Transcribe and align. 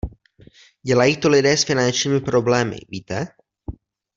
Dělají 0.83 1.17
to 1.17 1.29
lidé 1.29 1.57
s 1.57 1.63
finančními 1.63 2.19
problémy, 2.21 2.77
víte? 2.89 3.27